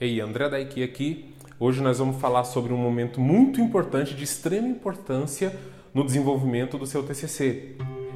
[0.00, 1.34] Ei, André Daiki aqui.
[1.58, 5.52] Hoje nós vamos falar sobre um momento muito importante, de extrema importância
[5.92, 7.74] no desenvolvimento do seu TCC.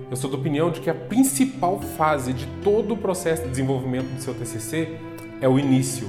[0.09, 4.15] Eu sou da opinião de que a principal fase de todo o processo de desenvolvimento
[4.15, 4.97] do seu TCC
[5.41, 6.07] é o início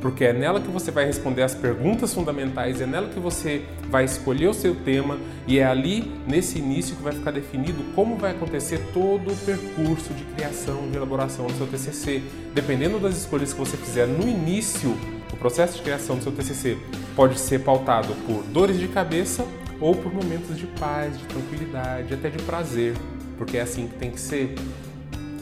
[0.00, 4.04] porque é nela que você vai responder as perguntas fundamentais, é nela que você vai
[4.04, 8.30] escolher o seu tema e é ali, nesse início, que vai ficar definido como vai
[8.30, 12.22] acontecer todo o percurso de criação, de elaboração do seu TCC.
[12.54, 14.96] Dependendo das escolhas que você fizer no início,
[15.32, 16.78] o processo de criação do seu TCC
[17.16, 19.44] pode ser pautado por dores de cabeça
[19.80, 22.94] ou por momentos de paz, de tranquilidade, até de prazer,
[23.36, 24.54] porque é assim que tem que ser.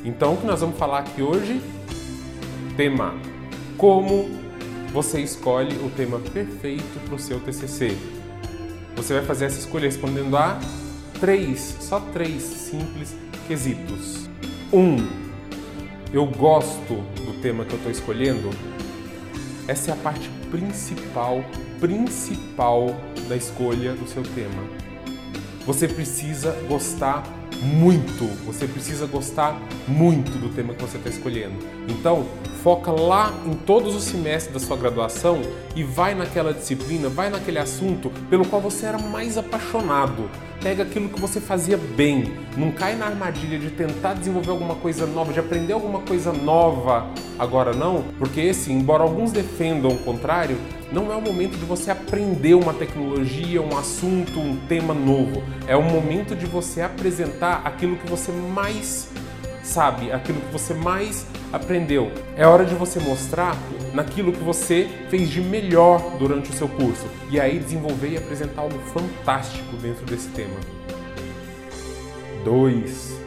[0.04, 1.60] Então, o que nós vamos falar aqui hoje?
[2.76, 3.14] Tema:
[3.76, 4.45] Como
[4.96, 7.94] você escolhe o tema perfeito para o seu TCC.
[8.96, 10.58] Você vai fazer essa escolha respondendo a
[11.20, 13.14] três, só três simples
[13.46, 14.26] quesitos.
[14.72, 14.96] Um,
[16.14, 16.94] eu gosto
[17.26, 18.48] do tema que eu estou escolhendo.
[19.68, 21.44] Essa é a parte principal,
[21.78, 22.86] principal
[23.28, 24.62] da escolha do seu tema.
[25.66, 27.22] Você precisa gostar
[27.62, 31.56] muito, você precisa gostar muito do tema que você está escolhendo.
[31.86, 32.26] Então,
[32.62, 35.40] foca lá em todos os semestres da sua graduação
[35.74, 40.28] e vai naquela disciplina, vai naquele assunto pelo qual você era mais apaixonado.
[40.62, 45.06] Pega aquilo que você fazia bem, não cai na armadilha de tentar desenvolver alguma coisa
[45.06, 47.06] nova, de aprender alguma coisa nova.
[47.38, 50.56] Agora não, porque esse, embora alguns defendam o contrário,
[50.90, 55.42] não é o momento de você aprender uma tecnologia, um assunto, um tema novo.
[55.68, 59.08] É o momento de você apresentar aquilo que você mais
[59.62, 62.10] sabe, aquilo que você mais aprendeu.
[62.36, 63.56] É hora de você mostrar
[63.94, 68.62] naquilo que você fez de melhor durante o seu curso e aí desenvolver e apresentar
[68.62, 70.56] algo fantástico dentro desse tema.
[72.44, 73.20] 2.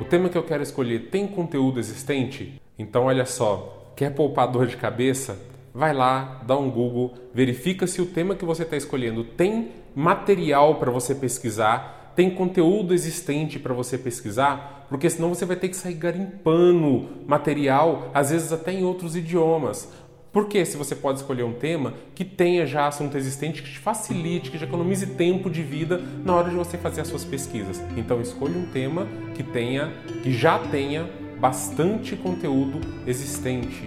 [0.00, 2.60] O tema que eu quero escolher tem conteúdo existente?
[2.78, 5.48] Então olha só, quer poupar dor de cabeça?
[5.78, 10.74] vai lá, dá um Google, verifica se o tema que você está escolhendo tem material
[10.74, 15.76] para você pesquisar, tem conteúdo existente para você pesquisar, porque senão você vai ter que
[15.76, 19.88] sair garimpando material, às vezes até em outros idiomas.
[20.32, 24.50] Porque se você pode escolher um tema que tenha já assunto existente, que te facilite,
[24.50, 27.80] que te economize tempo de vida na hora de você fazer as suas pesquisas.
[27.96, 29.06] Então escolha um tema
[29.36, 31.08] que tenha, que já tenha
[31.38, 33.86] bastante conteúdo existente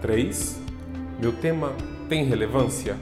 [0.00, 0.60] 3.
[1.20, 1.72] Meu tema
[2.08, 2.96] tem relevância?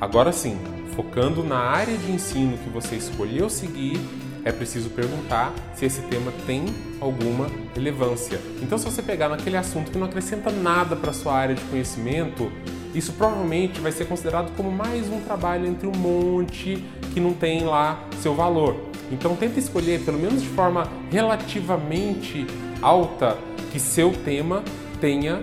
[0.00, 0.56] Agora sim,
[0.94, 3.98] focando na área de ensino que você escolheu seguir,
[4.44, 6.66] é preciso perguntar se esse tema tem
[7.00, 8.38] alguma relevância.
[8.62, 12.52] Então, se você pegar naquele assunto que não acrescenta nada para sua área de conhecimento,
[12.94, 17.64] isso provavelmente vai ser considerado como mais um trabalho entre um monte que não tem
[17.64, 18.76] lá seu valor.
[19.10, 22.46] Então, tenta escolher, pelo menos de forma relativamente
[22.82, 23.38] alta,
[23.72, 24.62] que seu tema
[25.00, 25.42] tenha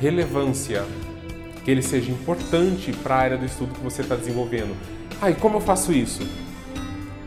[0.00, 0.84] relevância,
[1.64, 4.76] que ele seja importante para a área do estudo que você está desenvolvendo.
[5.20, 6.20] Ah, e como eu faço isso?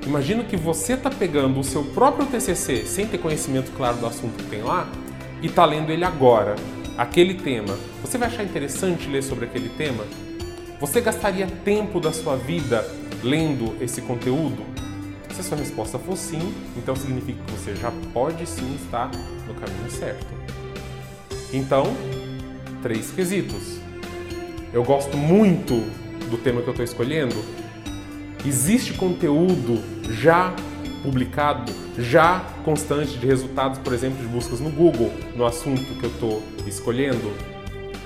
[0.06, 4.38] Imagina que você está pegando o seu próprio TCC sem ter conhecimento claro do assunto
[4.38, 4.88] que tem lá
[5.42, 6.56] e está lendo ele agora,
[6.98, 7.78] aquele tema.
[8.02, 10.06] Você vai achar interessante ler sobre aquele tema?
[10.80, 12.86] Você gastaria tempo da sua vida
[13.24, 14.64] lendo esse conteúdo?
[15.34, 19.12] Se a sua resposta for sim, então significa que você já pode sim estar
[19.48, 20.28] no caminho certo.
[21.52, 21.96] Então,
[22.82, 23.87] três quesitos.
[24.74, 25.76] Eu gosto muito
[26.30, 27.36] do tema que eu estou escolhendo.
[28.46, 30.54] Existe conteúdo já
[31.02, 36.10] publicado, já constante de resultados, por exemplo, de buscas no Google, no assunto que eu
[36.10, 37.34] estou escolhendo?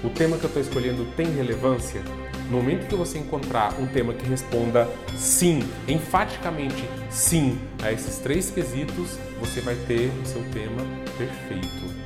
[0.04, 2.02] O tema que eu estou escolhendo tem relevância?
[2.50, 8.52] No momento que você encontrar um tema que responda sim, enfaticamente sim, a esses três
[8.52, 10.84] quesitos, você vai ter o seu tema
[11.18, 12.01] perfeito.